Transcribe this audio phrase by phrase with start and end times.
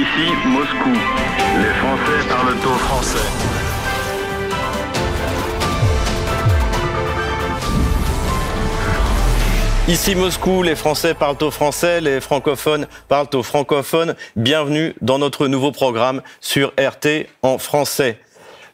[0.00, 0.92] Ici Moscou.
[1.58, 3.18] Les Français parlent au français.
[9.88, 14.14] Ici Moscou, les Français parlent au français, les francophones parlent au francophone.
[14.36, 18.18] Bienvenue dans notre nouveau programme sur RT en français.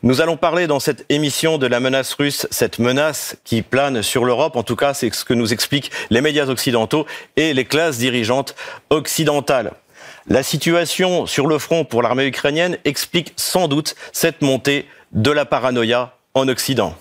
[0.05, 4.25] Nous allons parler dans cette émission de la menace russe, cette menace qui plane sur
[4.25, 4.55] l'Europe.
[4.55, 7.05] En tout cas, c'est ce que nous expliquent les médias occidentaux
[7.35, 8.55] et les classes dirigeantes
[8.91, 9.73] occidentales.
[10.29, 15.45] La situation sur le front pour l'armée ukrainienne explique sans doute cette montée de la
[15.45, 16.97] paranoïa en Occident.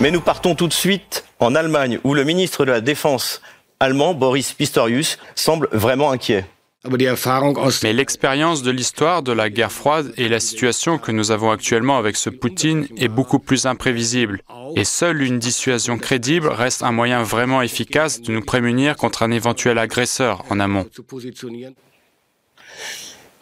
[0.00, 3.42] Mais nous partons tout de suite en Allemagne, où le ministre de la Défense
[3.78, 6.46] allemand, Boris Pistorius, semble vraiment inquiet.
[6.88, 11.98] Mais l'expérience de l'histoire de la guerre froide et la situation que nous avons actuellement
[11.98, 14.40] avec ce Poutine est beaucoup plus imprévisible.
[14.76, 19.30] Et seule une dissuasion crédible reste un moyen vraiment efficace de nous prémunir contre un
[19.30, 20.86] éventuel agresseur en amont.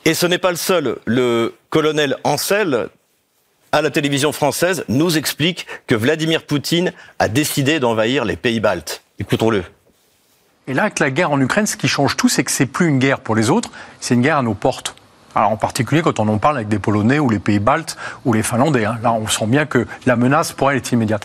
[0.05, 0.99] Et ce n'est pas le seul.
[1.05, 2.89] Le colonel Ansel,
[3.73, 9.03] à la télévision française, nous explique que Vladimir Poutine a décidé d'envahir les pays baltes.
[9.19, 9.65] Écoutons-le.
[10.67, 12.89] Et là, avec la guerre en Ukraine, ce qui change tout, c'est que c'est plus
[12.89, 13.71] une guerre pour les autres,
[14.01, 14.95] c'est une guerre à nos portes.
[15.39, 18.33] Alors en particulier quand on en parle avec des Polonais ou les pays baltes ou
[18.33, 18.85] les Finlandais.
[18.85, 18.99] Hein.
[19.05, 21.23] Là, on sent bien que la menace pour elle est immédiate.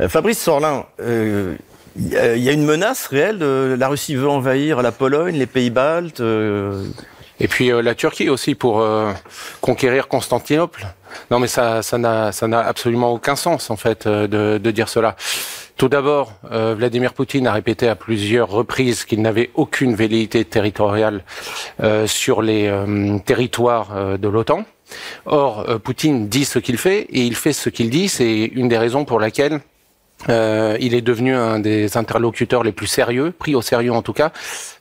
[0.00, 1.54] Euh, Fabrice Sorlin, euh,
[1.96, 5.68] il y a une menace réelle de la Russie veut envahir la Pologne, les pays
[5.68, 6.20] baltes.
[6.20, 6.86] euh,
[7.40, 9.12] Et puis euh, la Turquie aussi pour euh,
[9.60, 10.86] conquérir Constantinople.
[11.30, 14.70] Non mais ça ça n'a ça n'a absolument aucun sens en fait euh, de, de
[14.70, 15.16] dire cela.
[15.78, 21.22] Tout d'abord, euh, Vladimir Poutine a répété à plusieurs reprises qu'il n'avait aucune velléité territoriale
[21.80, 24.64] euh, sur les euh, territoires de l'OTAN.
[25.24, 28.08] Or, Poutine dit ce qu'il fait et il fait ce qu'il dit.
[28.08, 29.60] C'est une des raisons pour laquelle
[30.28, 34.32] il est devenu un des interlocuteurs les plus sérieux, pris au sérieux en tout cas,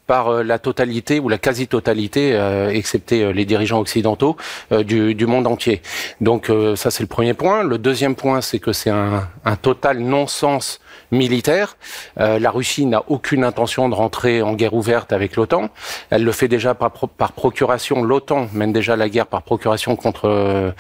[0.08, 4.38] par euh, la totalité ou la quasi-totalité, euh, excepté euh, les dirigeants occidentaux,
[4.72, 5.82] euh, du, du monde entier.
[6.22, 7.64] Donc euh, ça c'est le premier point.
[7.64, 10.80] Le deuxième point, c'est que c'est un, un total non-sens
[11.12, 11.78] militaire.
[12.20, 15.70] Euh, la Russie n'a aucune intention de rentrer en guerre ouverte avec l'OTAN.
[16.10, 18.04] Elle le fait déjà par, par procuration.
[18.04, 20.74] L'OTAN mène déjà la guerre par procuration contre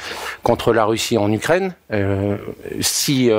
[0.43, 1.75] contre la Russie en Ukraine.
[2.81, 3.29] Si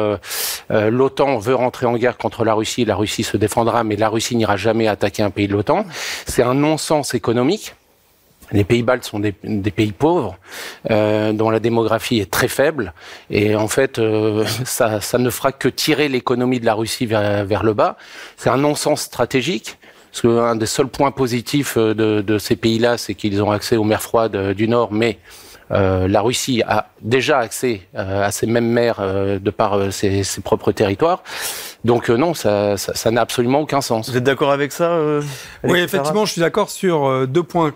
[0.70, 4.36] l'OTAN veut rentrer en guerre contre la Russie, la Russie se défendra, mais la Russie
[4.36, 5.77] n'ira jamais attaquer un pays de l'OTAN.
[6.26, 7.74] C'est un non-sens économique.
[8.50, 10.38] Les pays baltes sont des, pays pauvres,
[10.90, 12.94] euh, dont la démographie est très faible,
[13.30, 17.74] et en fait, euh, ça, ne fera que tirer l'économie de la Russie vers, le
[17.74, 17.96] bas.
[18.36, 19.76] C'est un non-sens stratégique.
[20.10, 23.76] Parce qu'un des seuls points positifs euh, de, de ces pays-là, c'est qu'ils ont accès
[23.76, 25.18] aux mers froides du Nord, mais
[25.70, 30.24] la Russie a déjà accès euh, à ces mêmes mers euh, de par euh, ses,
[30.24, 31.22] ses propres territoires.
[31.84, 34.08] Donc euh, non, ça ça- ça n'a absolument aucun sens.
[34.10, 35.22] Vous êtes d'accord avec ça euh,
[35.64, 37.72] Oui, effectivement, je suis d'accord sur euh, deux points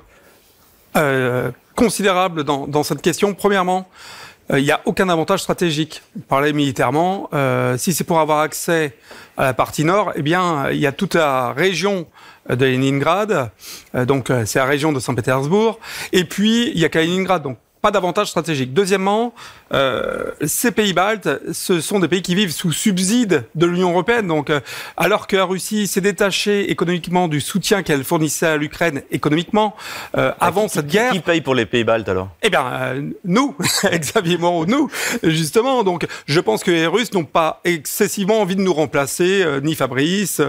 [0.97, 3.35] euh, considérables dans, dans cette question.
[3.35, 3.89] Premièrement,
[4.51, 6.03] euh, il n'y a aucun avantage stratégique.
[6.29, 8.97] Parler militairement, euh, si c'est pour avoir accès
[9.37, 12.07] à la partie nord, eh bien, il y a toute la région
[12.51, 13.51] euh, de Leningrad,
[13.95, 15.79] euh, donc euh, c'est la région de Saint-Pétersbourg,
[16.13, 18.73] et puis il y a Kaliningrad, donc pas d'avantage stratégique.
[18.73, 19.35] Deuxièmement,
[19.73, 24.27] euh, ces pays baltes, ce sont des pays qui vivent sous subside de l'Union européenne.
[24.27, 24.61] Donc, euh,
[24.97, 29.75] alors que la Russie s'est détachée économiquement du soutien qu'elle fournissait à l'Ukraine économiquement
[30.17, 32.29] euh, avant cette guerre, Qui paye pour les pays baltes alors?
[32.43, 32.95] Eh bien,
[33.25, 34.91] nous, Xavier Moreau, nous,
[35.23, 35.85] justement.
[35.85, 40.41] Donc, je pense que les Russes n'ont pas excessivement envie de nous remplacer, ni Fabrice,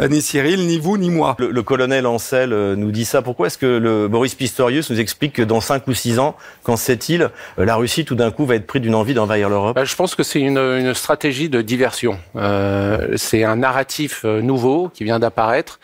[0.00, 1.36] ni Cyril, ni vous, ni moi.
[1.38, 3.22] le, le colonel Ancel nous dit ça.
[3.22, 6.76] Pourquoi est-ce que le Boris Pistorius nous explique que dans 5 ou 6 ans, quand
[6.76, 9.84] cette île, la Russie tout d'un coup va être pris d'une envie d'envahir l'Europe Bah,
[9.84, 12.20] je pense que c'est une, une stratégie de diversion.
[12.36, 15.80] Euh, c'est un narratif euh, nouveau qui vient d'apparaître,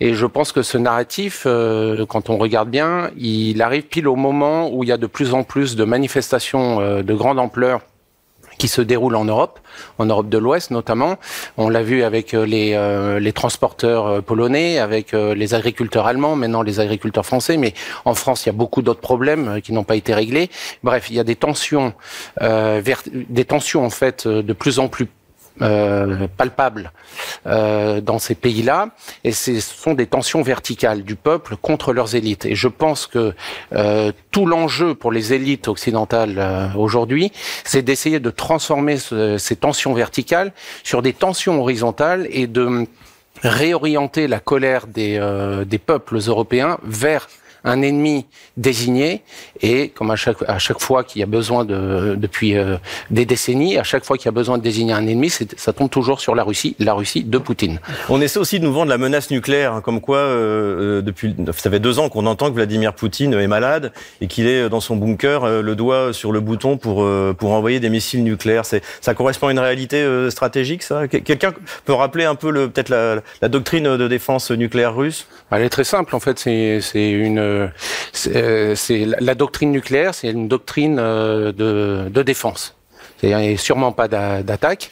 [0.00, 4.16] et je pense que ce narratif, euh, quand on regarde bien, il arrive pile au
[4.16, 7.82] moment où il y a de plus en plus de manifestations euh, de grande ampleur
[8.58, 9.60] qui se déroulent en Europe,
[9.98, 11.16] en Europe de l'Ouest notamment.
[11.56, 16.06] On l'a vu avec euh, les, euh, les transporteurs euh, polonais, avec euh, les agriculteurs
[16.06, 17.74] allemands, maintenant les agriculteurs français, mais
[18.04, 20.50] en France, il y a beaucoup d'autres problèmes qui n'ont pas été réglés.
[20.82, 21.92] Bref, il y a des tensions,
[22.40, 22.82] euh,
[23.14, 25.08] des tensions en fait de plus en plus
[25.60, 26.92] euh, palpables
[27.46, 28.88] euh, dans ces pays-là,
[29.24, 32.46] et ce sont des tensions verticales du peuple contre leurs élites.
[32.46, 33.34] Et je pense que
[33.74, 37.32] euh, tout l'enjeu pour les élites occidentales euh, aujourd'hui,
[37.64, 40.52] c'est d'essayer de transformer ce- ces tensions verticales
[40.84, 42.86] sur des tensions horizontales et de
[43.42, 47.28] réorienter la colère des, euh, des peuples européens vers
[47.64, 48.26] un ennemi
[48.56, 49.22] désigné
[49.60, 52.76] et comme à chaque, à chaque fois qu'il y a besoin de, depuis euh,
[53.10, 55.90] des décennies, à chaque fois qu'il y a besoin de désigner un ennemi, ça tombe
[55.90, 57.80] toujours sur la Russie, la Russie de Poutine.
[58.08, 61.34] On essaie aussi de nous vendre la menace nucléaire, hein, comme quoi euh, euh, depuis
[61.56, 64.80] ça fait deux ans qu'on entend que Vladimir Poutine est malade et qu'il est dans
[64.80, 67.06] son bunker, le doigt sur le bouton pour
[67.38, 68.64] pour envoyer des missiles nucléaires.
[68.64, 71.08] Ça correspond à une réalité stratégique, ça?
[71.08, 71.52] Quelqu'un
[71.84, 75.26] peut rappeler un peu peut-être la, la doctrine de défense nucléaire russe?
[75.50, 76.38] Elle est très simple en fait.
[76.38, 77.38] C'est une
[78.12, 82.76] c'est la doctrine nucléaire, c'est une doctrine euh, de, de défense
[83.22, 84.90] et sûrement pas d'attaque.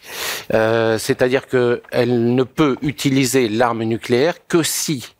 [0.54, 5.14] Euh, C'est-à-dire qu'elle ne peut utiliser l'arme nucléaire que si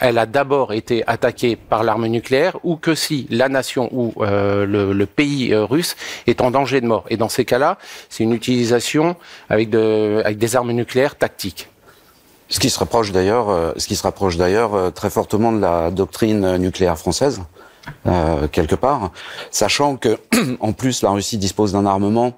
[0.00, 4.66] elle a d'abord été attaquée par l'arme nucléaire ou que si la nation ou euh,
[4.66, 5.94] le, pays euh, russe
[6.26, 7.04] est en danger de mort.
[7.10, 9.16] Et dans ces cas-là, c'est une utilisation
[9.48, 11.68] avec des armes nucléaires tactiques.
[12.48, 15.60] Ce qui se rapproche d'ailleurs, euh, ce qui se rapproche d'ailleurs euh, très fortement de
[15.60, 17.42] la doctrine nucléaire française,
[18.06, 19.10] euh, quelque part,
[19.50, 20.18] sachant que
[20.60, 22.32] en plus la Russie dispose d'un armement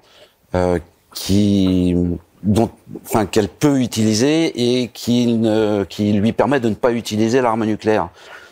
[0.55, 0.79] euh,
[1.13, 1.95] qui
[2.43, 2.69] dont,
[3.03, 5.25] enfin, qu'elle peut utiliser et qui
[5.99, 8.09] lui permet de ne pas utiliser l'arme nucléaire.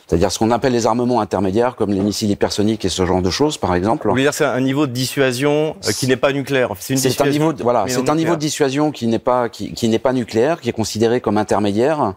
[0.08, 3.30] C'est-à-dire ce qu'on appelle les armements intermédiaires, comme les missiles hypersoniques et ce genre de
[3.30, 4.08] choses, par exemple.
[4.08, 7.30] Vous voulez dire c'est un niveau de dissuasion euh, qui n'est pas nucléaire C'est un
[7.30, 10.14] niveau, de, voilà, c'est un niveau de dissuasion qui n'est pas qui, qui n'est pas
[10.14, 12.14] nucléaire, qui est considéré comme intermédiaire.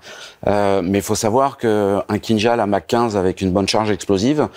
[0.46, 3.90] Euh, mais il faut savoir que un Kinjal à Mach 15 avec une bonne charge
[3.90, 4.48] explosive,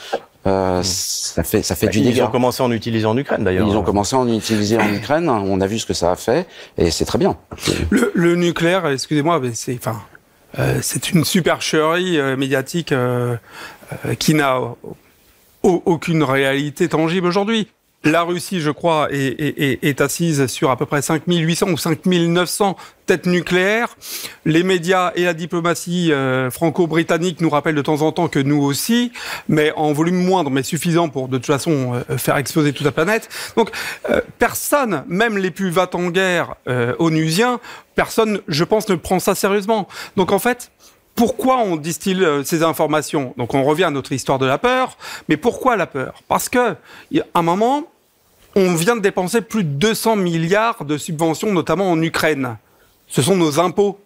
[0.48, 2.16] euh, ça fait ça fait bah, du dégât.
[2.18, 3.68] Ils ont commencé à en utiliser en Ukraine d'ailleurs.
[3.68, 5.30] Ils ont commencé à en utiliser en Ukraine.
[5.30, 6.48] On a vu ce que ça a fait
[6.78, 7.38] et c'est très bien.
[7.89, 10.01] Le, le nucléaire, excusez-moi, mais c'est enfin
[10.81, 13.38] c'est une supercherie euh, médiatique euh,
[14.19, 14.59] qui n'a
[15.63, 17.68] aucune réalité tangible aujourd'hui.
[18.03, 22.75] La Russie, je crois, est, assise sur à peu près 5800 ou 5900
[23.06, 23.95] têtes nucléaires.
[24.44, 28.59] Les médias et la diplomatie euh, franco-britannique nous rappellent de temps en temps que nous
[28.59, 29.12] aussi,
[29.48, 32.92] mais en volume moindre, mais suffisant pour de toute façon euh, faire exploser toute la
[32.92, 33.30] planète.
[33.56, 33.69] Donc
[34.09, 36.56] euh, personne, même les plus va en guerre
[36.97, 37.59] onusiens,
[37.94, 39.88] personne, je pense, ne prend ça sérieusement.
[40.15, 40.71] Donc en fait,
[41.13, 43.36] pourquoi on distille ces informations?
[43.38, 44.97] Donc on revient à notre histoire de la peur,
[45.30, 46.24] mais pourquoi la peur?
[46.27, 46.75] Parce que à
[47.36, 47.90] un moment,
[48.56, 52.57] on vient de dépenser plus de 200 milliards de subventions, notamment en Ukraine.
[53.07, 54.00] Ce sont nos impôts.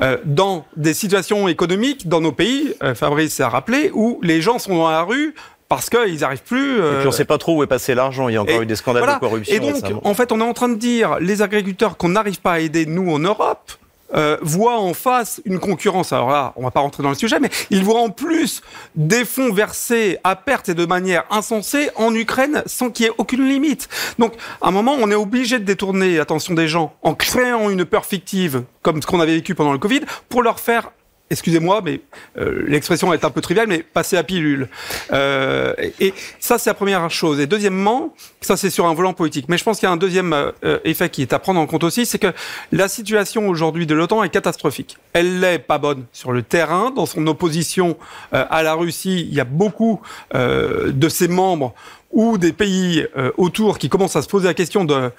[0.00, 4.58] Euh, dans des situations économiques dans nos pays, euh, Fabrice a rappelé, où les gens
[4.58, 5.34] sont dans la rue
[5.68, 6.80] parce qu'ils n'arrivent plus.
[6.80, 6.92] Euh...
[6.92, 8.28] Et puis on ne sait pas trop où est passé l'argent.
[8.28, 9.54] Il y a encore eu des scandales de corruption.
[9.54, 12.52] Et donc, en fait, on est en train de dire les agriculteurs qu'on n'arrive pas
[12.52, 13.72] à aider nous en Europe
[14.14, 16.12] euh, voit en face une concurrence.
[16.12, 18.62] Alors là, on va pas rentrer dans le sujet, mais il voit en plus
[18.94, 23.12] des fonds versés à perte et de manière insensée en Ukraine sans qu'il y ait
[23.18, 23.88] aucune limite.
[24.18, 27.84] Donc, à un moment, on est obligé de détourner l'attention des gens en créant une
[27.84, 30.90] peur fictive, comme ce qu'on avait vécu pendant le Covid, pour leur faire
[31.32, 32.00] excusez-moi, mais
[32.38, 34.68] euh, l'expression est un peu triviale, mais passer à pilule.
[35.12, 37.40] Euh, et, ça, c'est la première chose.
[37.40, 39.46] Et deuxièmement, ça c'est sur un volant politique.
[39.48, 41.66] Mais je pense qu'il y a un deuxième euh, effet qui est à prendre en
[41.66, 42.32] compte aussi, c'est que
[42.70, 44.98] la situation aujourd'hui de l'OTAN est catastrophique.
[45.14, 47.96] Elle n'est pas bonne sur le terrain, dans son opposition
[48.32, 49.26] à la Russie.
[49.28, 50.00] Il y a beaucoup
[50.34, 51.74] de ses membres
[52.10, 53.06] ou des pays
[53.36, 55.10] autour qui commencent à se poser la question de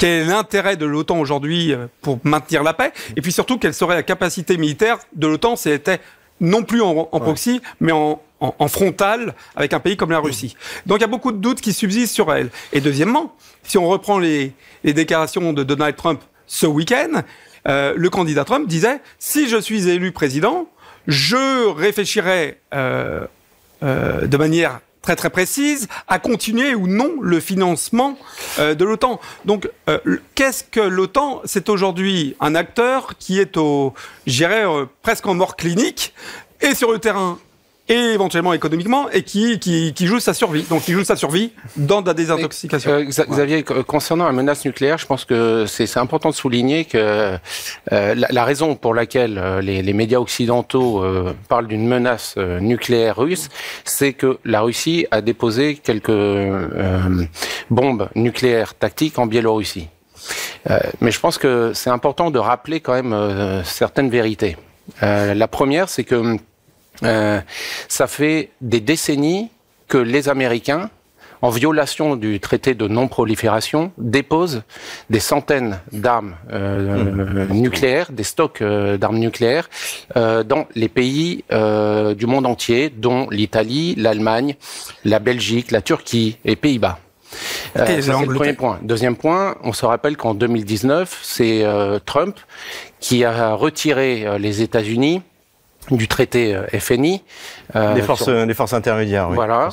[0.00, 2.92] quel est l'intérêt de l'OTAN aujourd'hui euh, pour maintenir la paix?
[3.16, 6.00] Et puis surtout, quelle serait la capacité militaire de l'OTAN si elle était
[6.40, 10.56] non plus en, proxy, mais en, en, frontal avec un pays comme la Russie?
[10.86, 12.50] Donc il y a beaucoup de doutes qui subsistent sur elle.
[12.72, 14.54] Et deuxièmement, si on reprend les,
[14.84, 17.22] les déclarations de Donald Trump ce week-end,
[17.68, 20.66] euh, le candidat Trump disait si je suis élu président,
[21.06, 23.26] je réfléchirai euh,
[23.82, 28.18] euh, de manière très très précise à continuer ou non le financement
[28.58, 29.20] euh, de l'OTAN.
[29.44, 29.98] Donc, euh,
[30.34, 31.42] qu'est-ce que l'OTAN?
[31.44, 33.94] C'est aujourd'hui un acteur qui est au,
[34.26, 36.14] j'irais, euh, presque en mort clinique
[36.60, 37.38] et sur le terrain
[37.90, 40.62] et éventuellement économiquement, et qui, joue sa survie.
[40.62, 42.90] Donc, qui joue sa survie dans la désintoxication.
[42.92, 47.36] Euh, Xavier, concernant la menace nucléaire, je pense que c'est important de souligner que
[47.92, 51.04] euh, la, raison pour laquelle euh, les, médias occidentaux
[51.48, 53.48] parlent d'une menace nucléaire russe,
[53.84, 56.10] c'est que la Russie a déposé quelques
[57.70, 59.88] bombes nucléaires tactiques en Biélorussie.
[61.00, 64.56] mais je pense que c'est important de rappeler quand même certaines vérités.
[65.02, 66.38] la première, c'est que
[67.02, 67.40] euh,
[67.88, 69.50] ça fait des décennies
[69.88, 70.90] que les Américains,
[71.42, 74.62] en violation du traité de non-prolifération, déposent
[75.08, 77.52] des centaines d'armes euh, mmh.
[77.54, 79.70] nucléaires, des stocks euh, d'armes nucléaires,
[80.16, 84.56] euh, dans les pays euh, du monde entier, dont l'Italie, l'Allemagne,
[85.04, 86.98] la Belgique, la Turquie et Pays-Bas.
[87.76, 88.78] Euh, c'est le premier point.
[88.82, 91.64] Deuxième point, on se rappelle qu'en 2019, c'est
[92.04, 92.36] Trump
[92.98, 95.22] qui a retiré les États-Unis
[95.90, 97.22] du traité euh, FNI.
[97.76, 99.34] Euh, les, forces, les forces intermédiaires, oui.
[99.34, 99.68] Voilà,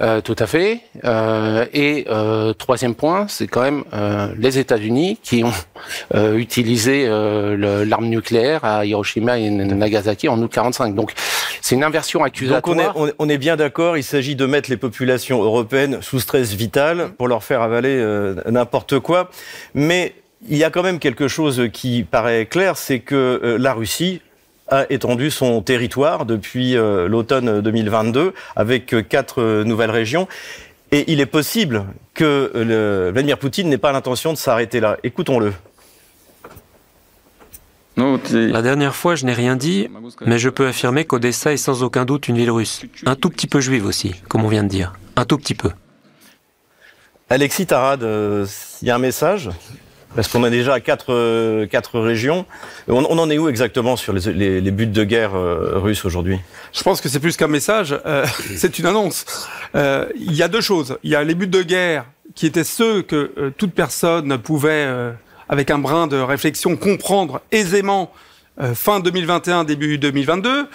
[0.00, 0.80] euh, tout à fait.
[1.04, 3.84] Euh, et euh, troisième point, c'est quand même
[4.36, 5.52] les États-Unis qui ont
[6.36, 10.94] utilisé l'arme nucléaire à Hiroshima et Nagasaki en août 45.
[10.94, 11.12] Donc
[11.60, 12.62] c'est une inversion accusatoire.
[12.62, 16.20] Donc on est, on est bien d'accord, il s'agit de mettre les populations européennes sous
[16.20, 18.02] stress vital pour leur faire avaler
[18.46, 19.30] n'importe quoi.
[19.74, 20.14] Mais
[20.48, 24.20] il y a quand même quelque chose qui paraît clair, c'est que la Russie
[24.68, 30.28] a étendu son territoire depuis euh, l'automne 2022 avec euh, quatre euh, nouvelles régions.
[30.90, 34.96] Et il est possible que Vladimir Poutine n'ait pas l'intention de s'arrêter là.
[35.02, 35.52] Écoutons-le.
[37.96, 39.88] La dernière fois, je n'ai rien dit,
[40.24, 42.82] mais je peux affirmer qu'Odessa est sans aucun doute une ville russe.
[43.06, 44.92] Un tout petit peu juive aussi, comme on vient de dire.
[45.16, 45.70] Un tout petit peu.
[47.28, 49.50] Alexis Tarad, il y a un message?
[50.14, 52.46] Parce qu'on a déjà quatre, euh, quatre régions.
[52.88, 56.04] On, on, en est où exactement sur les, les, les buts de guerre euh, russes
[56.04, 56.38] aujourd'hui?
[56.72, 59.24] Je pense que c'est plus qu'un message, euh, c'est une annonce.
[59.74, 60.98] Euh, il y a deux choses.
[61.02, 64.88] Il y a les buts de guerre qui étaient ceux que toute personne pouvait,
[65.48, 68.10] avec un brin de réflexion, comprendre aisément
[68.72, 70.66] fin 2021, début 2022.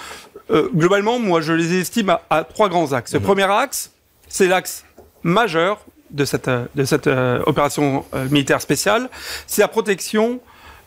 [0.73, 3.13] globalement, moi, je les estime à, à trois grands axes.
[3.13, 3.23] Le mmh.
[3.23, 3.91] premier axe,
[4.29, 4.85] c'est l'axe
[5.23, 9.09] majeur de cette, de cette euh, opération euh, militaire spéciale,
[9.47, 10.39] c'est la protection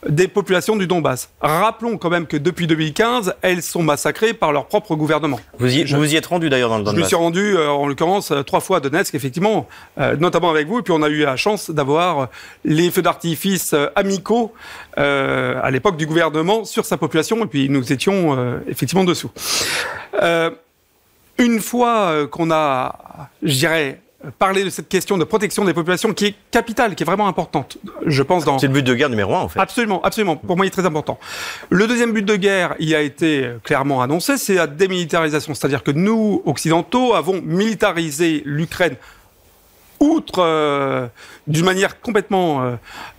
[0.09, 1.29] des populations du Donbass.
[1.41, 5.39] Rappelons quand même que depuis 2015, elles sont massacrées par leur propre gouvernement.
[5.57, 7.55] Vous y, je, vous y êtes rendu d'ailleurs dans le Donbass Je me suis rendu,
[7.55, 9.67] euh, en l'occurrence, trois fois à Donetsk, effectivement,
[9.99, 10.79] euh, notamment avec vous.
[10.79, 12.29] Et puis on a eu la chance d'avoir
[12.65, 14.53] les feux d'artifice euh, amicaux
[14.95, 17.43] à l'époque du gouvernement sur sa population.
[17.43, 19.31] Et puis nous étions effectivement dessous.
[21.39, 24.01] une fois qu'on a, je dirais,
[24.39, 27.77] parler de cette question de protection des populations qui est capitale, qui est vraiment importante.
[28.05, 28.59] Je pense dans.
[28.59, 29.59] C'est le but de guerre numéro un, en fait.
[29.59, 30.35] Absolument, absolument.
[30.35, 31.19] Pour moi, il est très important.
[31.69, 35.53] Le deuxième but de guerre, il a été clairement annoncé, c'est la démilitarisation.
[35.53, 38.95] C'est-à-dire que nous, occidentaux, avons militarisé l'Ukraine
[40.03, 41.07] outre euh,
[41.47, 42.75] d'une manière complètement euh,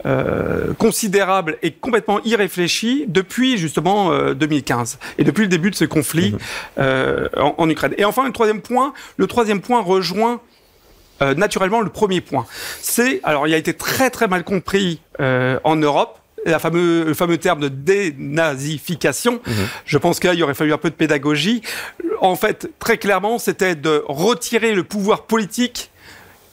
[0.07, 6.33] euh, considérable et complètement irréfléchie depuis justement 2015 et depuis le début de ce conflit
[6.33, 6.81] mmh.
[7.39, 7.95] en, en, Ukraine.
[7.97, 10.41] Et enfin, le troisième point, le troisième point rejoint
[11.25, 12.47] euh, naturellement le premier point.
[12.81, 17.14] C'est, alors il a été très très mal compris euh, en Europe, la fameux, le
[17.14, 19.40] fameux terme de dénazification.
[19.47, 19.52] Mmh.
[19.87, 21.62] Je pense qu'il aurait fallu un peu de pédagogie.
[22.21, 25.90] En fait, très clairement, c'était de retirer le pouvoir politique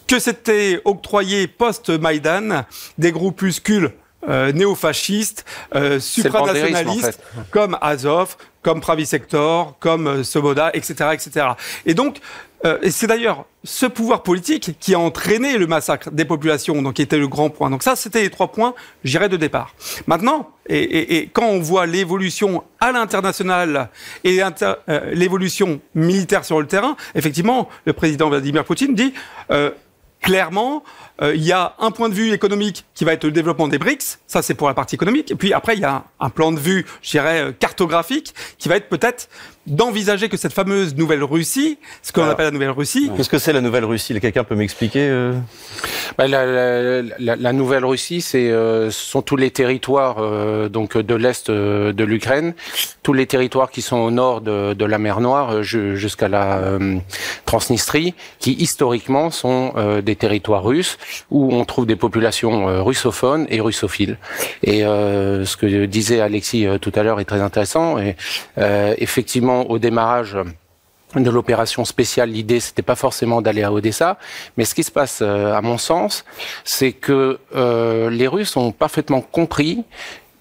[0.07, 2.65] que s'était octroyé post-Maïdan
[2.97, 3.91] des groupuscules
[4.29, 11.47] euh, néofascistes, euh, supranationalistes, comme Azov, comme Pravi Sector, comme Soboda, etc., etc.
[11.87, 12.17] Et donc,
[12.65, 16.95] euh, et c'est d'ailleurs ce pouvoir politique qui a entraîné le massacre des populations, donc
[16.95, 17.69] qui était le grand point.
[17.69, 19.75] Donc ça, c'était les trois points, j'irais, de départ.
[20.07, 23.89] Maintenant, et, et, et quand on voit l'évolution à l'international
[24.23, 29.13] et euh, l'évolution militaire sur le terrain, effectivement, le président Vladimir Poutine dit
[29.51, 29.71] euh,
[30.21, 30.83] clairement,
[31.21, 33.77] euh, il y a un point de vue économique qui va être le développement des
[33.77, 36.51] BRICS, ça c'est pour la partie économique, et puis après il y a un, plan
[36.51, 39.29] de vue, je dirais, euh, cartographique, qui va être peut-être
[39.67, 43.11] d'envisager que cette fameuse nouvelle Russie, ce qu'on appelle la nouvelle Russie.
[43.15, 45.33] Qu'est-ce que c'est la nouvelle Russie Quelqu'un peut m'expliquer euh?
[46.17, 50.97] Bah, la, la, la, la, nouvelle Russie, c'est euh, sont tous les territoires euh, donc
[50.97, 52.53] de l'est de l'Ukraine,
[53.03, 56.77] tous les territoires qui sont au nord de, de la mer Noire jusqu'à la
[57.45, 60.97] Transnistrie, qui historiquement sont des territoires russes
[61.29, 64.17] où on trouve des populations russophones et russophiles.
[64.63, 67.97] Et ce que disait Alexis tout à l'heure est très intéressant.
[67.99, 68.15] Et
[68.57, 70.37] effectivement au démarrage
[71.19, 74.17] de l'opération spéciale, l'idée c'était pas forcément d'aller à Odessa,
[74.57, 76.23] mais ce qui se passe, euh, à mon sens,
[76.63, 79.83] c'est que euh, les Russes ont parfaitement compris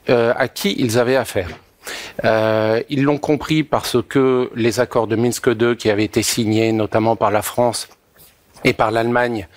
[0.08, 1.48] euh, à qui ils avaient affaire.
[2.88, 7.16] ils l'ont compris parce que les accords de Minsk II qui avaient été signés notamment
[7.16, 7.88] par la France
[8.64, 9.48] et par l'Allemagne.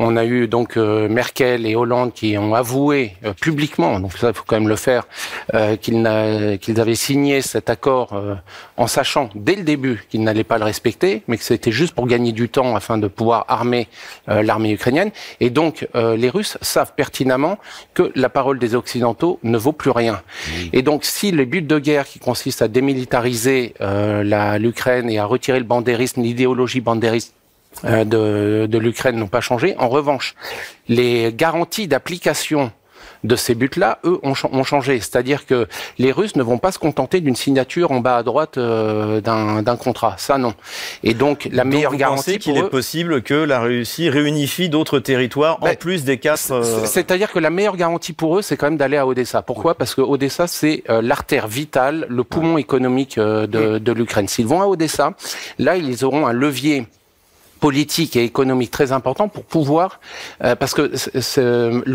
[0.00, 4.28] On a eu donc euh, Merkel et Hollande qui ont avoué euh, publiquement, donc ça
[4.28, 5.08] il faut quand même le faire,
[5.54, 8.14] euh, qu'ils avaient signé cet accord
[8.76, 12.06] en sachant dès le début qu'ils n'allaient pas le respecter, mais que c'était juste pour
[12.06, 13.88] gagner du temps afin de pouvoir armer
[14.26, 15.10] l'armée ukrainienne.
[15.40, 17.58] Et donc les Russes savent pertinemment
[17.94, 20.22] que la parole des Occidentaux ne vaut plus rien.
[20.72, 25.58] Et donc si le but de guerre qui consiste à démilitariser l'Ukraine et à retirer
[25.58, 27.34] le bandérisme, l'idéologie bandériste
[27.84, 29.74] de, de l'Ukraine n'ont pas changé.
[29.78, 30.34] En revanche,
[30.88, 32.72] les garanties d'application
[33.24, 35.00] de ces buts-là, eux, ont, ont changé.
[35.00, 35.66] C'est-à-dire que
[35.98, 39.76] les Russes ne vont pas se contenter d'une signature en bas à droite euh, d'un
[39.76, 40.14] contrat.
[40.18, 40.54] Ça, non.
[41.02, 45.58] Et donc, la meilleure vous garantie qu'il est possible que la Russie réunifie d'autres territoires
[45.60, 46.52] en ben, plus des quatre.
[46.52, 49.42] Euh, c'est-à-dire que la meilleure garantie pour eux, c'est quand même d'aller à Odessa.
[49.42, 49.74] Pourquoi?
[49.74, 54.28] Parce que Odessa, c'est euh, l'artère vitale, le poumon économique de, de l'Ukraine.
[54.28, 55.14] S'ils vont à Odessa,
[55.58, 56.86] là, ils auront un levier
[57.58, 60.00] politique et économique très important pour pouvoir,
[60.44, 60.90] euh, parce que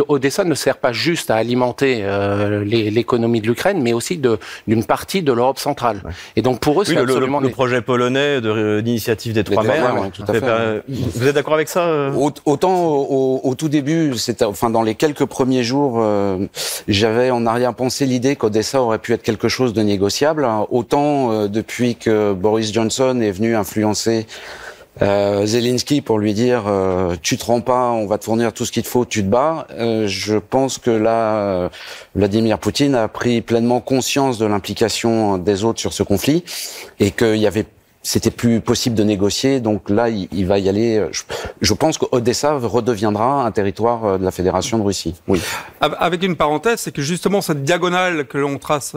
[0.08, 4.20] Odessa ne sert pas juste à alimenter euh, l'économie de l'Ukraine, mais aussi
[4.67, 6.01] d'une partie de l'Europe centrale.
[6.36, 8.41] Et donc pour eux, c'est absolument le, projet polonais
[8.82, 10.12] d'initiative des trois mers.
[10.88, 12.12] vous êtes d'accord avec ça euh?
[12.46, 16.03] Autant au, au, tout début, c'était enfin dans les quelques premiers jours,
[16.88, 20.48] j'avais en arrière-pensée l'idée qu'Odessa aurait pu être quelque chose de négociable.
[20.70, 24.25] Autant depuis que Boris Johnson est venu influencer
[25.01, 28.65] euh, Zelensky pour lui dire euh, tu te rends pas, on va te fournir tout
[28.65, 29.67] ce qu'il te faut, tu te bats.
[29.71, 31.69] Euh, je pense que là, euh,
[32.15, 36.43] Vladimir Poutine a pris pleinement conscience de l'implication des autres sur ce conflit
[37.00, 37.65] et qu'il y avait
[38.05, 41.07] c'était plus possible de négocier, donc là, il, va y aller.
[41.12, 41.23] Je,
[41.62, 45.15] je pense qu'Odessa redeviendra un territoire de la Fédération de Russie.
[45.29, 45.41] Oui.
[45.79, 48.93] Avec une parenthèse, c'est que justement cette diagonale que l'on trace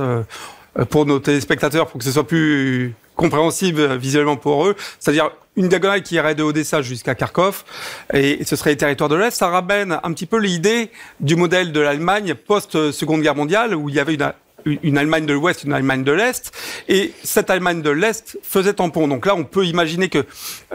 [0.91, 6.03] pour nos téléspectateurs, pour que ce soit plus compréhensible visuellement pour eux, c'est-à-dire une diagonale
[6.03, 7.65] qui irait de Odessa jusqu'à Kharkov,
[8.13, 9.37] et ce serait les territoires de l'Est.
[9.37, 13.95] Ça ramène un petit peu l'idée du modèle de l'Allemagne post-Seconde Guerre mondiale, où il
[13.95, 14.19] y avait
[14.65, 16.53] une, Allemagne de l'Ouest, une Allemagne de l'Est,
[16.89, 19.09] et cette Allemagne de l'Est faisait tampon.
[19.09, 20.25] Donc là, on peut imaginer que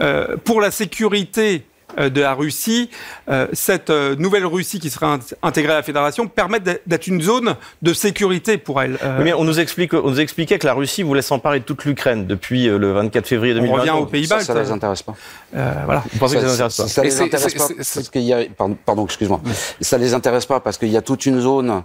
[0.00, 1.64] euh, pour la sécurité
[1.98, 2.90] de la Russie,
[3.28, 5.06] euh, cette euh, nouvelle Russie qui serait
[5.42, 8.98] intégrée à la fédération permet d'être une zone de sécurité pour elle.
[9.20, 12.26] mais on nous explique, on nous expliquait que la Russie voulait s'emparer de toute l'Ukraine
[12.26, 13.74] depuis le 24 février 2020.
[13.74, 14.40] On revient aux Pays-Bas.
[14.40, 15.14] Ça, ça les intéresse pas.
[15.52, 16.02] voilà.
[16.12, 18.40] Vous pensez que ça les intéresse pas Ça les intéresse pas parce qu'il y a,
[18.84, 19.40] pardon, excuse-moi.
[19.80, 21.82] Ça les intéresse pas parce qu'il y a toute une zone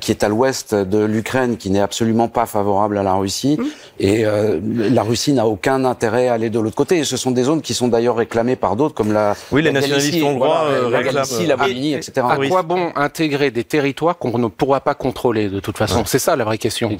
[0.00, 3.64] qui est à l'ouest de l'Ukraine qui n'est absolument pas favorable à la Russie mmh.
[4.00, 4.24] et
[4.62, 6.98] la Russie n'a aucun intérêt à aller de l'autre côté.
[6.98, 9.72] Et ce sont des zones qui sont d'ailleurs réclamées par d'autres comme la oui, les
[9.72, 12.26] nationalistes hongrois euh, réclament la Bolivie, etc.
[12.28, 16.18] À quoi bon intégrer des territoires qu'on ne pourra pas contrôler de toute façon C'est
[16.18, 16.96] ça la vraie question.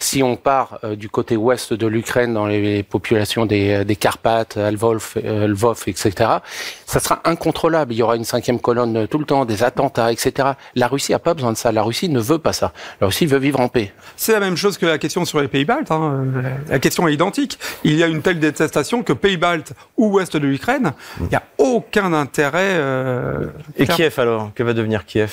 [0.00, 3.96] Si on part euh, du côté ouest de l'Ukraine, dans les populations des, euh, des
[3.96, 6.12] Carpates, Lvov, Lvov, etc.,
[6.86, 7.92] ça sera incontrôlable.
[7.92, 10.50] Il y aura une cinquième colonne tout le temps, des attentats, etc.
[10.74, 11.72] La Russie a pas besoin de ça.
[11.72, 12.72] La Russie ne veut pas ça.
[13.00, 13.92] La Russie veut vivre en paix.
[14.16, 15.90] C'est la même chose que la question sur les pays baltes.
[15.90, 16.24] Hein.
[16.68, 17.58] La question est identique.
[17.84, 21.36] Il y a une telle détestation que pays baltes ou ouest de l'Ukraine, il n'y
[21.36, 22.74] a aucun intérêt.
[22.76, 25.32] Euh, Et Kiev alors Que va devenir Kiev?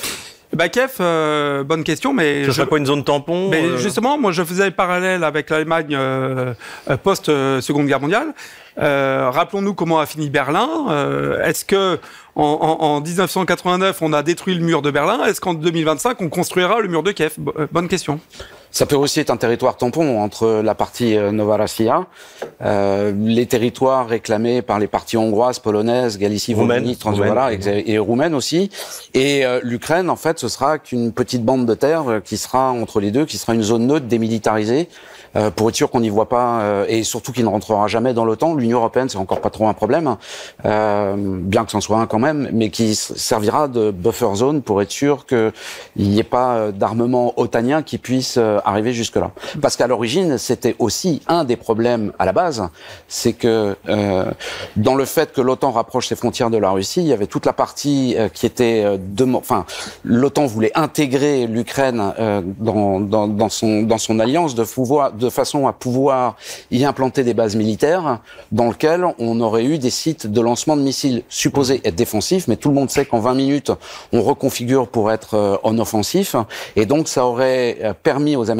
[0.52, 4.16] Bah Kiev, euh, bonne question, mais ce serait pas une zone tampon Mais euh justement,
[4.16, 5.98] moi je faisais le parallèle avec l'Allemagne
[7.02, 8.32] post Seconde Guerre mondiale.
[8.76, 11.38] Rappelons-nous comment a fini Berlin.
[11.44, 11.98] Est-ce que
[12.36, 15.24] en, en, 1989 on a détruit le mur de Berlin?
[15.26, 17.32] Est-ce qu'en 2025 on construira le mur de Kiev?
[17.72, 18.20] Bonne question.
[18.76, 22.04] Ça peut aussi être un territoire tampon entre la partie euh, Novarasia,
[22.60, 28.68] euh, les territoires réclamés par les parties hongroises, polonaises, Galicie, Roumanie, Transvola et, roumaines aussi.
[29.14, 32.70] Et euh, l'Ukraine, en fait, ce sera qu'une petite bande de terre euh, qui sera
[32.70, 34.90] entre les deux, qui sera une zone neutre démilitarisée
[35.36, 38.14] euh, pour être sûr qu'on n'y voit pas, euh, et surtout qu'il ne rentrera jamais
[38.14, 38.54] dans l'OTAN.
[38.54, 40.16] L'Union européenne, c'est encore pas trop un problème,
[40.64, 44.80] euh, bien que c'en soit un quand même, mais qui servira de buffer zone pour
[44.80, 45.52] être sûr qu'il
[45.96, 49.30] n'y ait pas d'armement otanien qui puisse arriver jusque-là.
[49.60, 52.68] Parce qu'à l'origine, c'était aussi un des problèmes à la base,
[53.08, 53.76] c'est que
[54.76, 57.46] dans le fait que l'OTAN rapproche ses frontières de la Russie, il y avait toute
[57.46, 59.64] la partie qui était, de, enfin,
[60.04, 62.12] l'OTAN voulait intégrer l'Ukraine
[62.58, 66.36] dans, dans, dans, son dans son alliance de pouvoir de façon à pouvoir
[66.70, 68.20] y implanter des bases militaires
[68.52, 72.56] dans lesquelles on aurait eu des sites de lancement de missiles supposés être défensifs, mais
[72.56, 73.72] tout le monde sait qu'en 20 minutes,
[74.12, 76.36] on reconfigure pour être euh, en offensif.
[76.74, 78.50] Et donc, ça aurait euh, permis aux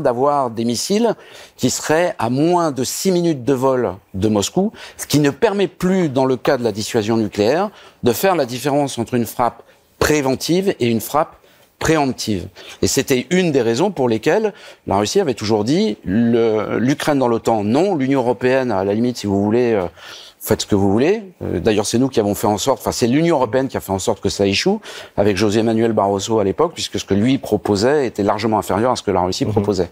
[0.00, 1.14] d'avoir des missiles
[1.56, 5.68] qui seraient à moins de 6 minutes de vol de Moscou, ce qui ne permet
[5.68, 7.70] plus, dans le cas de la dissuasion nucléaire,
[8.02, 9.62] de faire la différence entre une frappe
[9.98, 11.36] préventive et une frappe
[11.78, 12.48] préemptive.
[12.82, 14.52] Et c'était une des raisons pour lesquelles
[14.86, 19.26] la Russie avait toujours dit l'Ukraine dans l'OTAN, non, l'Union européenne, à la limite, si
[19.26, 19.86] vous voulez, euh,
[20.44, 21.22] faites ce que vous voulez.
[21.42, 23.80] Euh, d'ailleurs, c'est nous qui avons fait en sorte, enfin, c'est l'Union européenne qui a
[23.80, 24.80] fait en sorte que ça échoue,
[25.16, 28.96] avec José Manuel Barroso à l'époque, puisque ce que lui proposait était largement inférieur à
[28.96, 29.52] ce que la Russie mhm.
[29.52, 29.88] proposait.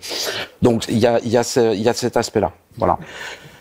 [0.61, 2.53] Donc, il y a, y, a y a cet aspect-là.
[2.77, 2.99] Voilà.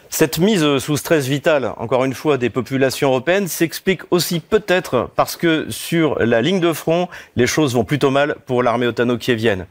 [0.09, 5.37] Cette mise sous stress vital, encore une fois, des populations européennes s'explique aussi peut-être parce
[5.37, 9.67] que sur la ligne de front, les choses vont plutôt mal pour l'armée otano-kievienne.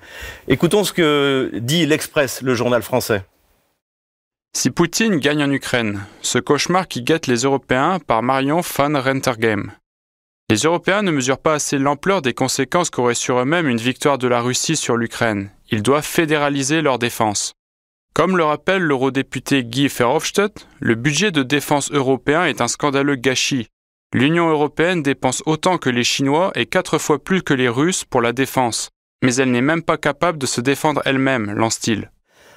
[0.48, 3.20] Écoutons ce que dit l'Express, le journal français.
[4.52, 9.72] Si Poutine gagne en Ukraine, ce cauchemar qui guette les Européens par Marion van Rentergem.
[10.50, 14.28] Les Européens ne mesurent pas assez l'ampleur des conséquences qu'aurait sur eux-mêmes une victoire de
[14.28, 15.50] la Russie sur l'Ukraine.
[15.70, 17.54] Ils doivent fédéraliser leur défense.
[18.12, 23.68] Comme le rappelle l'eurodéputé Guy Verhofstadt, le budget de défense européen est un scandaleux gâchis.
[24.12, 28.20] L'Union européenne dépense autant que les Chinois et quatre fois plus que les Russes pour
[28.20, 28.90] la défense.
[29.22, 32.10] Mais elle n'est même pas capable de se défendre elle-même, lance-t-il.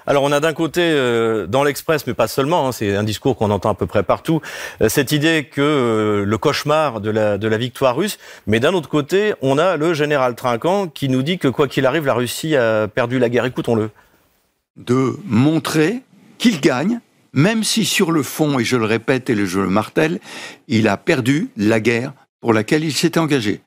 [0.06, 3.38] Alors on a d'un côté euh, dans l'Express, mais pas seulement, hein, c'est un discours
[3.38, 4.42] qu'on entend à peu près partout,
[4.82, 9.34] euh, cette idée que euh, le cauchemar de la, victoire russe, mais d'un autre côté,
[9.42, 12.88] on a le général Trinquant qui nous dit que quoi qu'il arrive, la Russie a
[12.88, 13.46] perdu la guerre.
[13.46, 13.92] Écoutons-le.
[14.76, 16.02] De montrer
[16.40, 17.00] qu'il gagne,
[17.32, 20.20] même si sur le fond, et je le répète et je le martèle,
[20.68, 23.62] il a perdu la guerre pour laquelle il s'était engagé.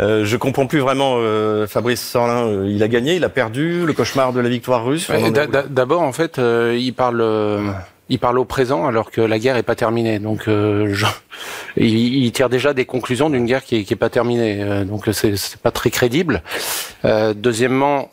[0.00, 2.46] Euh, je comprends plus vraiment euh, Fabrice Sorlin.
[2.46, 5.10] Euh, il a gagné, il a perdu, le cauchemar de la victoire russe.
[5.68, 7.24] D'abord, en fait, euh, il parle,
[8.08, 10.18] il parle au présent alors que la guerre est pas terminée.
[10.18, 11.06] Donc, je,
[11.76, 14.84] il, il, tire déjà des conclusions d'une guerre qui, qui est pas terminée.
[14.84, 16.42] donc, c'est pas très crédible.
[17.04, 18.10] deuxièmement,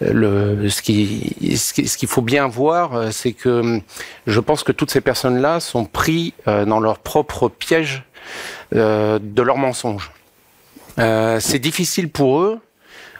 [0.00, 3.80] le, ce qui, ce qu'il faut bien voir, c'est que
[4.26, 8.04] je pense que toutes ces personnes-là sont pris dans leur propre piège
[8.72, 10.10] de leurs mensonges.
[10.98, 12.58] Euh, c'est difficile pour eux,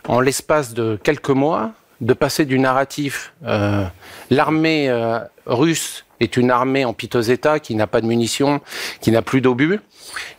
[0.09, 3.85] en l'espace de quelques mois, de passer du narratif euh,
[4.31, 8.61] l'armée euh, russe est une armée en piteux état qui n'a pas de munitions,
[9.01, 9.81] qui n'a plus d'obus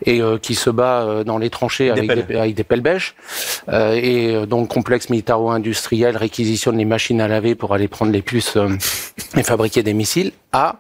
[0.06, 3.16] et euh, qui se bat euh, dans les tranchées avec des, avec des, pelles bêches.
[3.72, 8.58] Et donc complexe militaro-industriel réquisitionne les machines à laver pour aller prendre les puces
[9.36, 10.78] et fabriquer des missiles à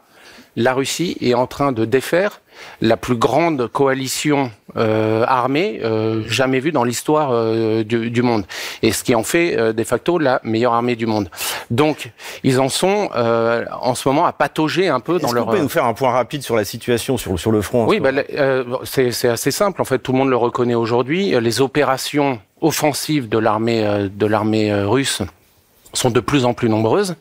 [0.56, 2.41] la Russie est en train de défaire
[2.82, 8.46] la plus grande coalition euh, armée euh, jamais vue dans l'histoire euh, du, du, monde,
[8.84, 11.30] et ce qui en fait de facto la meilleure armée du monde.
[11.72, 12.12] Donc,
[12.43, 15.46] ils en sont en ce moment à patauger un peu dans leur.
[15.46, 18.00] Vous pouvez nous faire un point rapide sur la situation sur, sur le front Oui,
[18.00, 18.12] bah,
[18.84, 19.82] c'est assez simple.
[19.82, 21.34] En fait, tout le monde le reconnaît aujourd'hui.
[21.39, 25.22] Les opérations offensives de l'armée de l'armée russe
[25.93, 27.15] sont de plus en plus nombreuses.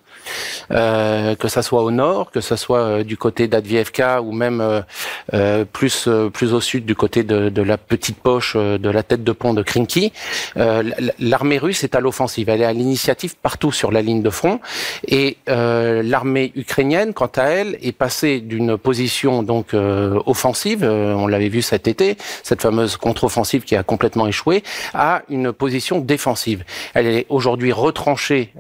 [0.72, 4.60] Euh, que ça soit au nord, que ça soit euh, du côté d'Advievka ou même
[4.60, 4.80] euh,
[5.34, 9.24] euh plus plus au sud du côté de, de, la petite poche de la tête
[9.24, 10.12] de pont de Krinky.
[10.54, 14.60] l'armée russe est à l'offensive, elle est à l'initiative partout sur la ligne de front
[15.06, 21.62] et l'armée ukrainienne, quant à elle, est passée d'une position donc offensive, on l'avait vu
[21.62, 24.62] cet été, cette fameuse contre-offensive qui a complètement échoué,
[24.94, 26.64] à une position défensive.
[26.94, 28.52] Elle est aujourd'hui retranchée,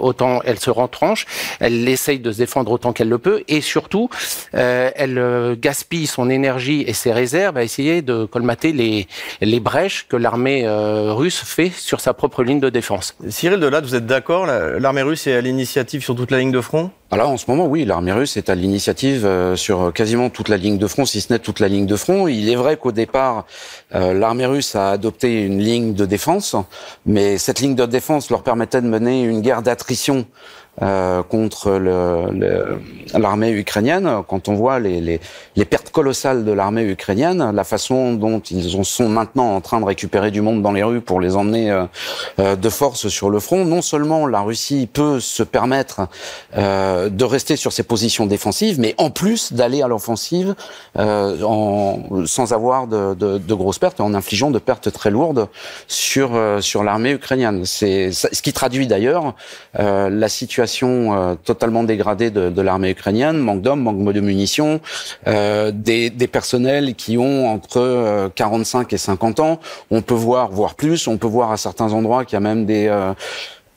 [0.00, 1.26] autant elle se rentranche,
[1.60, 4.08] elle essaye de se défendre autant qu'elle le peut, et surtout,
[4.54, 9.06] euh, elle euh, gaspille son énergie et ses réserves à essayer de colmater les,
[9.40, 13.14] les brèches que l'armée euh, russe fait sur sa propre ligne de défense.
[13.28, 16.60] Cyril Delade, vous êtes d'accord L'armée russe est à l'initiative sur toute la ligne de
[16.60, 16.90] front?
[17.10, 20.78] Alors en ce moment, oui, l'armée russe est à l'initiative sur quasiment toute la ligne
[20.78, 22.26] de front, si ce n'est toute la ligne de front.
[22.26, 23.44] Il est vrai qu'au départ,
[23.92, 26.56] l'armée russe a adopté une ligne de défense,
[27.04, 30.24] mais cette ligne de défense leur permettait de mener une guerre d'attrition
[30.80, 31.70] euh, contre
[33.18, 34.22] l'armée ukrainienne.
[34.26, 35.20] Quand on voit les, les,
[35.54, 39.84] les pertes colossales de l'armée ukrainienne, la façon dont ils sont maintenant en train de
[39.84, 41.84] récupérer du monde dans les rues pour les emmener euh,
[42.38, 46.08] euh, de force sur le front, non seulement la Russie peut se permettre
[46.56, 50.54] euh, de rester sur ses positions défensives, mais en plus d'aller à l'offensive
[50.94, 55.48] sans avoir de, de, de, grosses pertes en infligeant de pertes très lourdes
[55.86, 56.30] sur,
[56.60, 57.64] sur l'armée ukrainienne.
[57.64, 59.34] C'est ce qui traduit d'ailleurs
[59.74, 64.80] la situation euh, totalement dégradée de, l'armée ukrainienne, manque d'hommes, manque de munitions,
[65.26, 69.60] euh, des, personnels qui ont entre 45 euh, et 50 ans.
[69.90, 72.64] On peut voir, voire plus, on peut voir à certains endroits qu'il y a même
[72.64, 72.90] des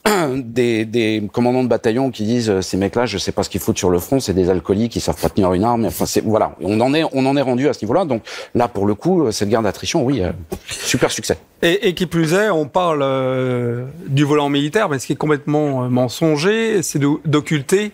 [0.36, 3.90] des, commandants de bataillon qui disent ces mecs-là, je sais pas ce qu'ils foutent sur
[3.90, 5.86] le front, c'est des alcooliques qui savent pas tenir une arme.
[5.86, 8.04] Enfin, voilà, on en est, on en est rendu à ce niveau-là.
[8.04, 8.22] Donc
[8.54, 10.22] là, pour le coup, cette guerre d'attrition, oui,
[10.68, 11.38] super succès.
[11.62, 13.02] Et, qui plus est, on parle
[14.16, 17.92] du volant militaire, mais ce qui est complètement mensonger, c'est d'occulter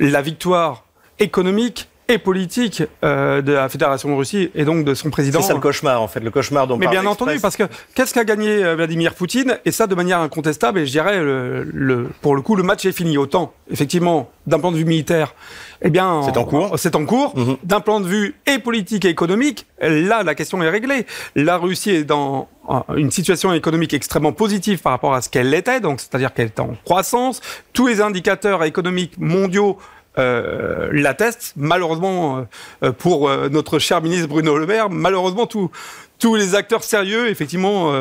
[0.00, 0.84] la victoire
[1.20, 5.40] économique et politique euh, de la Fédération de Russie et donc de son président.
[5.40, 7.62] C'est ça le cauchemar, en fait, le cauchemar dont Mais bien entendu, parce que
[7.94, 9.58] qu'est-ce qu'a gagné euh, Vladimir Poutine?
[9.64, 12.84] Et ça, de manière incontestable, et je dirais, le, le, pour le coup, le match
[12.84, 13.16] est fini.
[13.16, 15.34] Autant, effectivement, d'un point de vue militaire,
[15.82, 16.78] eh bien, c'est en cours.
[16.78, 17.32] C'est en cours.
[17.36, 17.56] Mm -hmm.
[17.62, 21.06] D'un plan de vue et politique et économique, là, la question est réglée.
[21.36, 22.48] La Russie est dans
[22.96, 26.60] une situation économique extrêmement positive par rapport à ce qu'elle était, donc c'est-à-dire qu'elle est
[26.60, 27.40] en croissance.
[27.72, 29.78] Tous les indicateurs économiques mondiaux
[30.18, 31.52] euh, l'atteste.
[31.56, 32.42] Malheureusement, euh,
[32.82, 37.92] euh, pour notre cher ministre Bruno Le Maire, malheureusement, tous les acteurs sérieux, effectivement,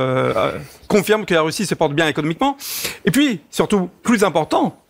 [0.87, 2.57] confirment que la Russie se porte bien économiquement.
[3.05, 4.81] Et puis, surtout, plus important,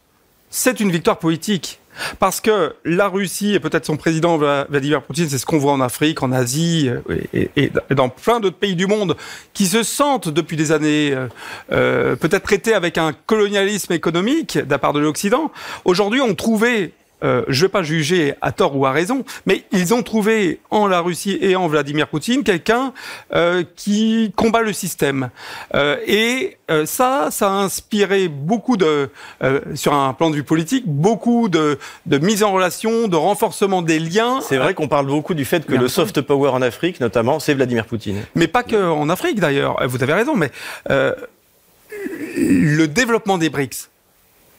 [0.50, 1.80] c'est une victoire politique.
[2.18, 5.82] Parce que la Russie et peut-être son président Vladimir Poutine, c'est ce qu'on voit en
[5.82, 6.90] Afrique, en Asie
[7.34, 9.18] et, dans plein d'autres pays du monde
[9.54, 11.14] qui se sentent depuis des années
[11.68, 15.52] peut-être traités avec un colonialisme économique de la part de l'Occident.
[15.84, 19.64] Aujourd'hui, on trouvait euh, je ne vais pas juger à tort ou à raison, mais
[19.72, 22.94] ils ont trouvé en la Russie et en Vladimir Poutine quelqu'un
[23.34, 25.30] euh, qui combat le système.
[25.76, 29.10] Euh, et ça, ça a inspiré beaucoup de,
[29.74, 33.98] sur un plan de vue politique, beaucoup de, de mise en relation, de renforcement des
[33.98, 34.40] liens.
[34.42, 37.56] C'est vrai qu'on parle beaucoup du fait que le soft power en Afrique, notamment, c'est
[37.56, 38.24] Vladimir Poutine.
[38.36, 39.80] Mais pas que en Afrique d'ailleurs.
[39.88, 40.52] Vous avez raison, mais
[40.88, 43.90] le développement des BRICS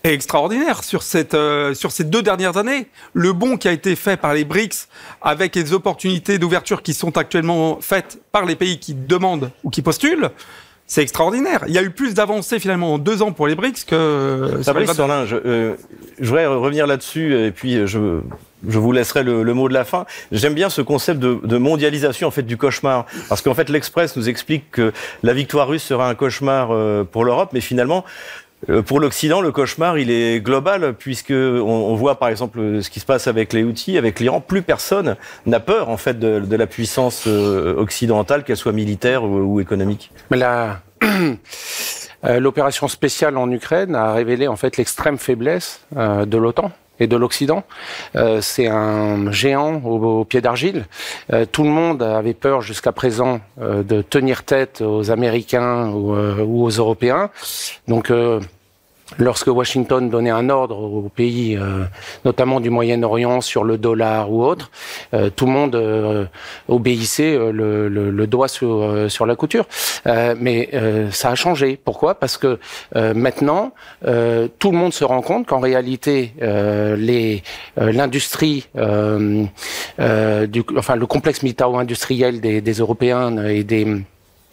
[0.05, 2.87] est extraordinaire sur, cette, euh, sur ces deux dernières années.
[3.13, 4.89] Le bond qui a été fait par les BRICS
[5.23, 9.83] avec les opportunités d'ouverture qui sont actuellement faites par les pays qui demandent ou qui
[9.83, 10.31] postulent,
[10.87, 11.63] c'est extraordinaire.
[11.69, 14.61] Il y a eu plus d'avancées finalement en deux ans pour les BRICS que...
[14.65, 15.77] Fabrice Sorlin, je, euh,
[16.19, 18.21] je voudrais revenir là-dessus et puis je,
[18.69, 20.07] je vous laisserai le, le mot de la fin.
[20.33, 24.17] J'aime bien ce concept de, de, mondialisation en fait du cauchemar, parce qu'en fait l'Express
[24.17, 28.50] nous explique que la victoire russe sera un cauchemar euh, pour l'Europe, mais finalement euh,
[28.87, 33.07] pour l'Occident, le cauchemar, il est global, puisque on, voit par exemple ce qui se
[33.07, 34.40] passe avec les outils, avec l'Iran.
[34.40, 39.61] Plus personne n'a peur en fait de, la puissance euh, occidentale, qu'elle soit militaire ou,
[39.61, 40.11] économique.
[40.31, 41.35] Mais là, euh,
[42.22, 47.64] l'opération spéciale en Ukraine a révélé en fait l'extrême faiblesse de l'OTAN et de l'Occident.
[48.14, 50.85] Euh, c'est un géant au, pied d'argile.
[51.33, 56.14] Euh, tout le monde avait peur jusqu'à présent euh, de tenir tête aux Américains ou,
[56.14, 57.30] ou aux Européens.
[57.88, 58.12] Donc
[59.18, 61.85] lorsque Washington donnait un ordre aux pays, euh,
[62.25, 64.70] notamment du Moyen-Orient, sur le dollar ou autre,
[65.14, 66.27] euh, tout le monde euh,
[66.68, 69.66] obéissait le, le, le, doigt sur, sur la couture.
[70.07, 70.70] mais
[71.11, 71.79] ça a changé.
[71.83, 72.14] Pourquoi?
[72.14, 72.59] Parce que
[72.94, 77.42] maintenant, tout le monde se rend compte qu'en réalité, les
[77.77, 83.87] l'industrie, du, enfin le complexe militaro-industriel des, des Européens et des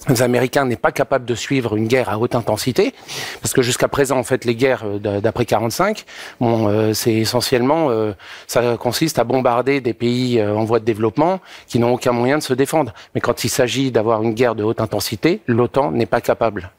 [0.10, 2.94] les Américains n'est pas capable de suivre une guerre à haute intensité,
[3.42, 6.06] parce que jusqu'à présent, en fait, les guerres euh, d'après 45,
[6.40, 8.14] bon, euh, c'est essentiellement, euh,
[8.48, 12.44] ça consiste à bombarder des pays en voie de développement qui n'ont aucun moyen de
[12.44, 12.94] se défendre.
[13.16, 16.72] Mais quand il s'agit d'avoir une guerre de haute intensité, l'OTAN n'est pas capable.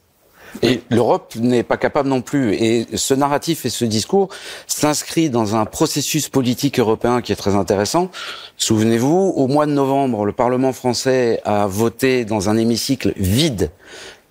[0.62, 2.54] Et l'Europe n'est pas capable non plus.
[2.54, 4.28] Et ce narratif et ce discours
[4.66, 8.10] s'inscrit dans un processus politique européen qui est très intéressant.
[8.56, 13.70] Souvenez-vous, au mois de novembre, le Parlement français a voté dans un hémicycle vide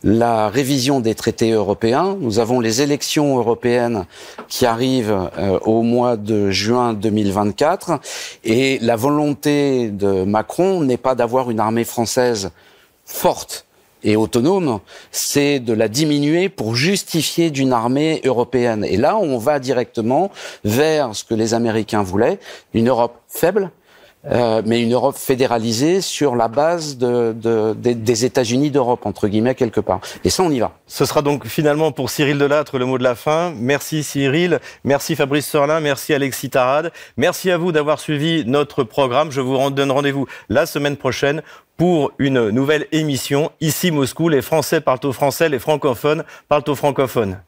[0.04, 2.18] la révision des traités européens.
[2.20, 4.06] Nous avons les élections européennes
[4.48, 8.00] qui arrivent euh, au mois de juin 2024
[8.44, 12.52] et la volonté de Macron n'est pas d'avoir une armée française
[13.06, 13.67] forte
[14.04, 14.80] et autonome,
[15.12, 18.86] c'est de la diminuer pour justifier d'une armée européenne.
[18.86, 20.32] Et là, on va directement
[20.64, 22.40] vers ce que les Américains voulaient,
[22.74, 23.72] une Europe faible,
[24.30, 29.56] euh, mais une Europe fédéralisée sur la base de, de, des États-Unis d'Europe, entre guillemets,
[29.56, 30.02] quelque part.
[30.26, 30.74] Et ça, on y va.
[30.86, 33.54] Ce sera donc finalement pour Cyril Delattre le mot de la fin.
[33.56, 36.92] Merci Cyril, merci Fabrice Sorlin, merci Alexis Tarade.
[37.16, 39.32] Merci à vous d'avoir suivi notre programme.
[39.32, 41.42] Je vous donne rendez-vous la semaine prochaine
[41.78, 43.52] pour une nouvelle émission.
[43.62, 47.40] Ici Moscou, les Français parlent au français, les francophones parlent au francophone.